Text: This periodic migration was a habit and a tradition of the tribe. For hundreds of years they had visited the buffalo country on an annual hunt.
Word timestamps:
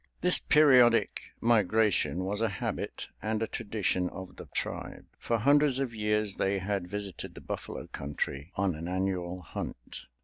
This 0.21 0.39
periodic 0.39 1.19
migration 1.41 2.23
was 2.23 2.41
a 2.41 2.49
habit 2.49 3.09
and 3.21 3.43
a 3.43 3.47
tradition 3.47 4.09
of 4.09 4.35
the 4.37 4.47
tribe. 4.47 5.05
For 5.19 5.37
hundreds 5.37 5.77
of 5.77 5.93
years 5.93 6.37
they 6.37 6.57
had 6.57 6.87
visited 6.87 7.35
the 7.35 7.41
buffalo 7.41 7.85
country 7.85 8.51
on 8.55 8.73
an 8.73 8.87
annual 8.87 9.41
hunt. 9.41 10.05